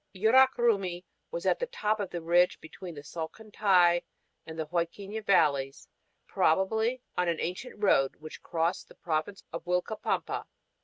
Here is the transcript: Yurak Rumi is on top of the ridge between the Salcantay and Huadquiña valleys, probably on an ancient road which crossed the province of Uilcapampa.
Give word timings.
Yurak 0.15 0.57
Rumi 0.57 1.05
is 1.31 1.45
on 1.45 1.55
top 1.71 1.99
of 1.99 2.09
the 2.09 2.23
ridge 2.23 2.59
between 2.59 2.95
the 2.95 3.03
Salcantay 3.03 4.01
and 4.47 4.57
Huadquiña 4.57 5.23
valleys, 5.23 5.87
probably 6.25 7.03
on 7.15 7.27
an 7.27 7.37
ancient 7.39 7.75
road 7.77 8.15
which 8.15 8.41
crossed 8.41 8.87
the 8.87 8.95
province 8.95 9.43
of 9.53 9.63
Uilcapampa. 9.65 10.45